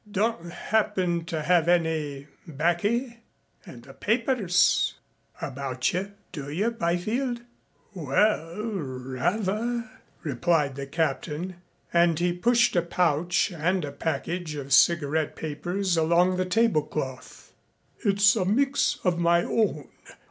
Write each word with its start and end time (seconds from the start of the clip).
Don't 0.09 0.51
happen 0.51 1.25
to 1.25 1.43
have 1.43 1.67
any 1.67 2.25
'baccy 2.47 3.19
and 3.67 3.87
papers 3.99 4.95
about 5.39 5.93
you, 5.93 6.13
do 6.31 6.49
you, 6.49 6.71
Byfield?" 6.71 7.41
"Well, 7.93 8.63
rather," 8.63 9.91
replied 10.23 10.73
the 10.73 10.87
captain. 10.87 11.57
And 11.93 12.17
he 12.17 12.33
pushed 12.33 12.75
a 12.75 12.81
pouch 12.81 13.51
and 13.55 13.85
a 13.85 13.91
package 13.91 14.55
of 14.55 14.73
cigarette 14.73 15.35
papers 15.35 15.95
along 15.95 16.37
the 16.37 16.45
tablecloth. 16.45 17.53
"It's 18.03 18.35
a 18.35 18.43
mix 18.43 18.97
of 19.03 19.19
my 19.19 19.43
own. 19.43 19.87